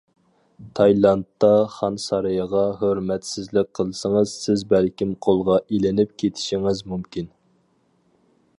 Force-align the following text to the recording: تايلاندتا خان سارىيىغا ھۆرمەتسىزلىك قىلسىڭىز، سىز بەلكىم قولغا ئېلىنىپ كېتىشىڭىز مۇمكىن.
تايلاندتا 0.77 1.49
خان 1.73 1.99
سارىيىغا 2.05 2.63
ھۆرمەتسىزلىك 2.79 3.69
قىلسىڭىز، 3.81 4.33
سىز 4.47 4.65
بەلكىم 4.73 5.13
قولغا 5.27 5.59
ئېلىنىپ 5.67 6.17
كېتىشىڭىز 6.23 6.83
مۇمكىن. 6.95 7.29